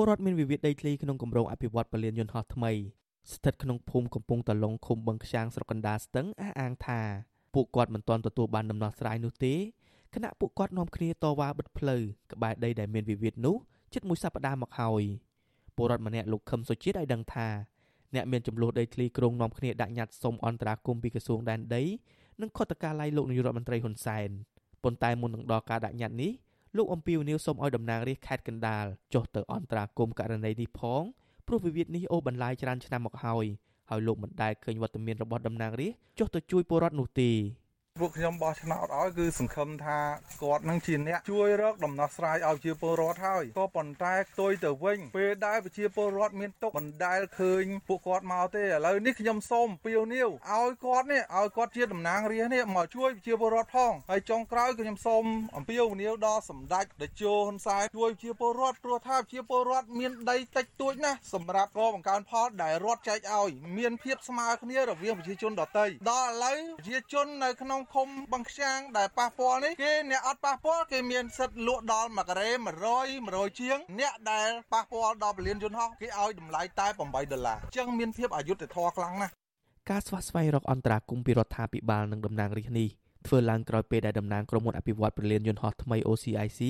[0.00, 2.72] ពលរដ្ឋមានវិវាទដីធ្លីក្នុងគម្រោងអភិវឌ្ឍពលានយន្តហោះថ្មី
[3.32, 7.00] ស្ថិតក្នុងភូមិកំពង់តឡុងឃុំបឹងខ្យាងស្រុកកណ្ដាលស្ទឹងអះអាងថា
[7.54, 9.54] ពួកគាត់មិនទាន់ទទួលបានដំណោះស្រាយនោះទេ
[10.14, 13.56] គណៈពួកគាត់នាំគ្នាតវ៉ាបិទផ្លូវក្បែរដីដែលមានវិវាទនោះ
[13.94, 15.02] ជិតមួយសប្តាហ៍មកហើយ
[15.76, 17.48] ពលរដ្ឋម្នាក់លោកខឹមសុជាតិឲ្យដឹងថា
[18.14, 21.82] អ្នកមានចំនួនដីធ្លីក្រុងនាំគ្នាដាក់ញត្តិសុំអន្តរាគមន៍ពីក្រសួងដែនដី
[22.40, 24.28] និងខុទ្ទកាល័យលោកនាយករដ្ឋមន្ត្រីហ៊ុនសែន
[24.82, 26.32] ប៉ុន្តែមុននឹងដល់ការដាក់ញត្តិនេះ
[26.76, 31.02] លោកអំពីវនីវសូមឲ្យតំណាងរាស្ត្រខេត្តកណ្ដាលចុះទៅអន្តរាគមន៍ករណីនេះផង
[31.46, 33.46] ព្រោះវិវាទនេះអូបន្លាយច្រើនឆ្នាំមកហើយ
[33.90, 37.30] ហើយលោកមិនដែលឃើញវត្តមានរបស់តំណាងរាស្ត្រចុះទៅជួយពលរដ្ឋនោះទេ
[38.00, 39.98] ពួកខ្ញុំបោះឆ្នោតឲ្យគឺសង្ឃឹមថា
[40.42, 55.24] គាត់នឹងជាអ្នកជួយរកដំណោះស្រាយឲ្យជាពលរដ្ឋហើយក៏ប៉ុន្តែផ្ទុយទៅវិញពេលដែលប្រជាពលរដ្ឋមានទុកមិនដែលឃើញពួកគាត់មកទេឥឡូវនេះខ្ញុំសូមពៀវនាវឲ្យគាត់នេះឲ្យគាត់ជាតំណាងរាស្ត្រនេះមកជួយប្រជាពលរដ្ឋផងហើយចុងក្រោយក៏ខ្ញុំសូម
[55.56, 72.50] អំពាវនាវដល់សម្ដេចតេជោហ៊ុនសែនជួយប្រជាពលរដ្ឋព្រោះថាប្រជាពលរដ្ឋមានដីតិចតួចណាស់សម្រាប់កបង្កើនផលដែលរដ្ឋចែកឲ្យមានភាពស្មើគ្នារវាងប្រជាជនដទៃដល់ឥឡូវប្រជាជននៅក្នុងឃុំបឹងខ្យាងដែលប៉ះពាល់នេះគេអ្នកអត់ប៉ះពាល់គេមានសិទ្ធិលក់ដល់1ការ៉េ
[72.98, 79.32] 100 100ជាងអ្នកដែលប៉ះពាល់ដល់ពលានយន្តហោះគេឲ្យតម្លៃតែ8ដុល្លារអញ្ចឹងមានភាពអយុត្តិធម៌ខ្លាំងណាស់
[79.90, 82.88] ការស្វាស្វែងរកអន្តរាគមន៍ពីរដ្ឋាភិបាលនិងតំណាងរាស្ត្រនេះ
[83.26, 86.60] ធ្វើឡើងក្រោយពេលដែលតំណាងក្រុមហ៊ុនអភិវឌ្ឍពលានយន្តហោះថ្មី OCIC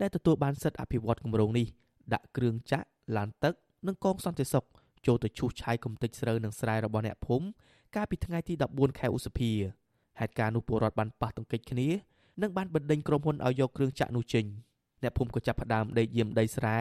[0.00, 1.66] ដែលទទួលបានសិទ្ធិអភិវឌ្ឍគម្រោងនេះ
[2.14, 3.54] ដាក់គ្រឿងចាក់ឡានទឹក
[3.86, 4.64] និងកងសន្តិសុខ
[5.06, 7.46] ចូលទៅឈូសឆាយគំតិចស្រូវនិងស្រែរបស់អ្នកភូមិ
[7.96, 9.52] កាលពីថ្ងៃទី14ខែឧសភា
[10.20, 11.88] ហេតុការណ៍នោះពលរដ្ឋបានប៉ះទង្គិចគ្នា
[12.42, 14.44] និងបានបណ្ដេញក្រុមហ៊ុនឲ្យយកគ្រឿងចាក់នោះចេញ
[15.02, 16.78] អ្នកភូមិក៏ចាប់ផ្ដើមដេកយាមដីស្រែ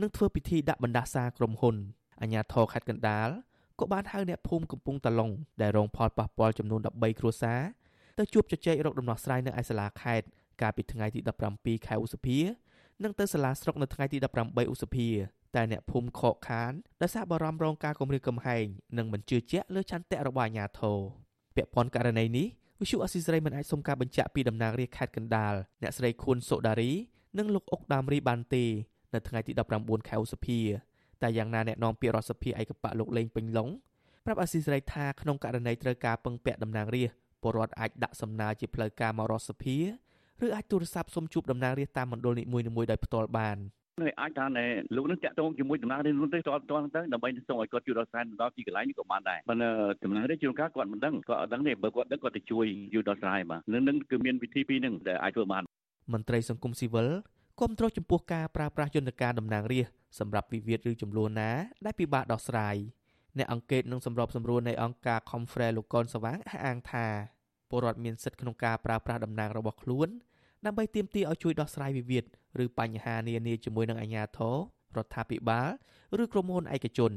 [0.00, 1.76] និងធ្វើពិធីដាក់បណ្ដាសាក្រុមហ៊ុន
[2.20, 3.28] អាជ្ញាធរខេត្តកណ្ដាល
[3.78, 7.60] ក៏បានហៅអ្នកភូមិកំពង់តឡុងដែលរងផលប៉ះពាល់ចំនួន13គ្រួសារ
[8.18, 10.26] ទៅជួបជជែករកដំណោះស្រាយនៅឯសាលាខេត្ត
[10.60, 11.20] កាលពីថ្ងៃទី
[11.54, 12.38] 17ខែឧសភា
[13.04, 15.08] និងទៅសាលាស្រុកនៅថ្ងៃទី18ឧសភា
[15.56, 18.64] តែអ្នកភូមិខកខានដោយសារបារម្ភរងការគំរាមកំហែង
[18.98, 20.98] និងមិនជឿជាក់លើឆន្ទៈរបស់អាជ្ញាធរ
[21.56, 22.46] ពាក់ព័ន្ធករណីនេះ
[22.80, 26.92] វិសុអស៊ីសេរីមិនអាចសុំការបញ្ជាក់ពីតំណាងរាជខេត្តកណ្ដាលអ្នកស្រីខួនសុដារី
[27.38, 28.64] និងលោកអុកដាមរីបានទេ
[29.14, 30.58] នៅថ្ងៃទី19ខែឧសភា
[31.22, 33.68] តែយ៉ាងណាអ្នកនាំពាក្យរដ្ឋសភាឯកបៈលោកលេងពេញឡុង
[34.24, 39.76] ប្រាប់អស៊ីសេរីថាក្នុងករណីត្រូវការពឹងពាក់តំណាងរាស្ត្រពលរដ្ឋអាចដាក់សំណើជាផ្លូវការមករដ្ឋសភា
[40.44, 43.58] ឬអាចទូរស័ព្ទសុំជួបតំណាងរាស្ត្រតាមមណ្ឌលនីមួយៗដោយផ្ទាល់បាន។
[44.00, 44.44] នឹងអាចថា
[44.96, 49.70] លោកនឹងតាក់ទងជាមួយដំណើរនេះនោះទេតតទៅដើម្បីសូមឲ្យគាត់ជួយដល់សែនដល់ទីកន្លែងនេះក៏បានដែរប៉ុន្តែ
[50.04, 55.62] ដំណើរនេះជួនកាលគាត់មិនដឹងគាត់អត់ដឹងទេបើគាត់ដឹងគាត់ទៅជួយយូរដល់ស្រ័យបាទនឹងនឹងគឺមានវិធីពីរនឹងដែលអាចធ្វើបាន
[56.12, 57.08] មន្ត្រីសង្គមស៊ីវិល
[57.58, 61.50] គ្រប់គ្រងចំពោះការប្រើប្រាស់យន្តការតំណាងរាស្ត្រសម្រាប់វិវាទឬចំនួនណា
[61.84, 62.76] ដែលពិបាកដោះស្រាយ
[63.38, 67.06] អ្នកអង្កេតនិងសម្របសម្រួលនៃអង្គការ Confrere លោកកនសវាងអះអាងថា
[67.70, 70.08] ពលរដ្ឋមានសិទ្ធិក្នុងការប្រើប្រាស់តំណាងរបស់ខ្លួន
[70.66, 72.24] ដើម្បីទាមទារឲ្យជួយដោះស្រាយវិវាទ
[72.64, 74.56] ឬបញ្ហានានាជាមួយនឹងអាជ្ញាធរ
[74.96, 75.68] រដ្ឋាភិបាល
[76.22, 77.12] ឬក្រុមហ៊ុនឯកជន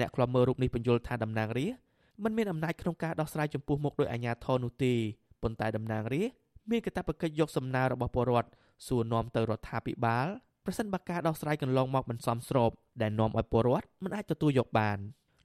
[0.00, 1.80] អ្នកខ្លំមើលរូបនេះបញ្យល់ថាតំណាងរាស្ត្រ
[2.24, 4.94] មិនមានអំណាចក្នុងការដោះស្រាយចំពោះមុខដោយអាជ្ញាធរនោះទេ
[5.42, 6.36] ប៉ុន្តែតំណាងរាស្ត្រ
[6.70, 8.50] មានកាតព្វកិច្ចយកសំណើរបស់ពលរដ្ឋ
[8.86, 10.26] សួរនាំទៅរដ្ឋាភិបាល
[10.64, 12.70] ប្រសិនបើការដោះស្រាយកន្លងមកមិនសមស្រប
[13.02, 14.98] ដែលនាំឲ្យពលរដ្ឋមិនអាចទទួលយកបាន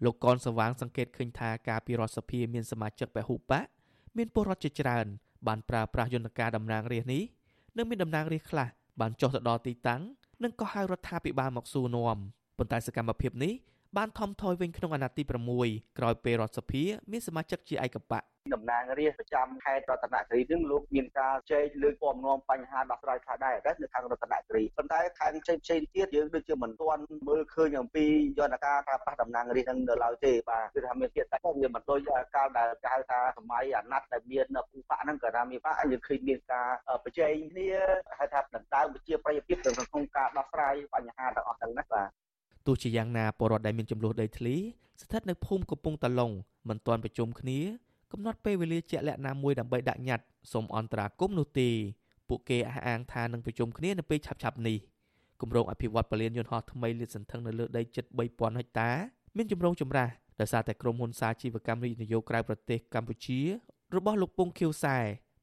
[0.05, 3.65] លោកកនសវាងសង្កេតឃើញថាការពីរដ្ឋសភាមានសមាជិកពហុបក
[4.17, 5.05] មានពលរដ្ឋជាច្រើន
[5.47, 7.23] បានប្រើប្រាស់យន្តការតំណាងរាស្ត្រនេះ
[7.77, 8.67] និងមានតំណាងរាស្ត្រខ្លះ
[8.99, 10.01] បានចុះទៅដល់ទីតាំង
[10.43, 12.17] និងក៏ហៅរដ្ឋាភិបាលមកសួរនាំ
[12.57, 13.53] ប៉ុន្តែសកម្មភាពនេះ
[13.97, 15.23] បានថមថយវិញក្នុងអាណត្តិទី
[15.61, 18.19] 6ក្រោយពេលរដ្ឋសភាមានសមាជិកជាឯកបៈ
[18.55, 28.05] តំណាងរាស្ត្រប្រចាំខេត្តរតនគិរីនឹងលោកមានការជែកលើកពំនាំបញ្ហាដោះស្រាយខ្លះដែរនៅខាងរតនគិរីប៉ុន្តែខាងផ្សេងផ្សេងទៀតយើងដូចជាមិនទាន់មើលឃើញអំពី
[28.39, 36.69] យន្តការការប៉ះតំណាងរាស្ត្រនឹងនៅឡើយទេបាទគឺថាមានទៀតតែវាមិនដូចកាលដែលគេហៅថាសម័យអាណត្តិដែលមានភូបៈហ្នឹងក៏ថាមានបាក់យើងឃើញមានការ
[37.03, 37.69] ប្រជែងគ្នា
[38.19, 42.09] ហៅថាដណ្ដើមវិជាប្រយោជន៍ក្នុងការដោះស្រាយបញ្ហាទាំងអស់ហ្នឹងណាបាទ
[42.65, 44.55] ទោះជាយ៉ាងណាពលរដ្ឋដែលមានចំនួនដីធ្លី
[45.01, 46.31] ស្ថិតនៅភូមិកំពង់តឡុង
[46.69, 47.59] មិនទាន់ប្រជុំគ្នា
[48.11, 51.69] កំណត់ពេលវេលាជាក់លាក់ណាមួយដើម្បីដាក់ញត្តិសូមអន្តរាគមន៍នោះទេ
[52.29, 54.77] ពួកគេអះអាងថានឹងប្រជុំគ្នានៅពេលឆាប់ៗនេះ
[55.41, 58.89] គម្រោងអភិវឌ្ឍពលានយន្តហោះថ្មីលាតសន្ធឹងនៅលើដីជិត3000ហិកតា
[59.35, 63.39] មានចម្រងចម្រាស់ដោយសារតែក្រុមហ៊ុនសាជីវកម្មវិនិយោគក្រៅប្រទេសកម្ពុជា
[63.95, 64.97] របស់លោកពងខៀវសែ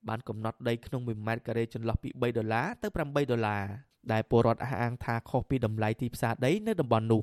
[0.08, 3.64] បានកំណត់ដីក្នុង1ម៉ែត្រការ៉េចន្លោះពី3ដុល្លារទៅ8ដុល្លារ
[4.12, 7.22] ដែលពលរដ្ឋអះអាងថាខុសពីតម្លៃទីផ្សារដីនៅតំបន់នោះ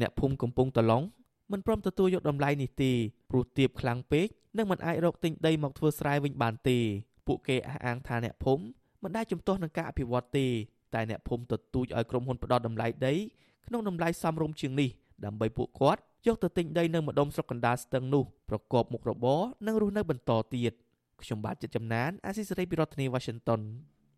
[0.00, 1.02] អ្នកភូមិកំពង់តឡុង
[1.52, 2.92] មិនព្រមទទួលយកតម្លៃនេះទេ
[3.30, 4.26] ព្រោះទាបខ្លាំងពេក
[4.56, 6.78] និងមិនអាចរកទិញដីមកធ្វើស្រែវិញបានទេ
[7.26, 8.62] ពួកគេអះអាងថាអ្នកភូមិ
[9.02, 10.46] មិនដែលជំទាស់នឹងការអភិវឌ្ឍទេ
[10.94, 13.14] តែអ្នកភូមិទទូចឲ្យក្រុមហ៊ុនផ្ដោតតម្លៃដី
[13.66, 14.90] ក្នុងតម្លៃសមរម្យជាងនេះ
[15.24, 20.72] ដើម្បីពួកគាត់យកទៅទិញដីនៅម្ដុំស្រុកកណ្ដាលស្ទឹងនោះប្រកបមុខរបរនិងរស់នៅបន្តទៀត
[21.22, 23.60] ខ្ញុំបាទចិត្តចំណានអាស៊ីសេរីពីរដ្ឋធានី Washington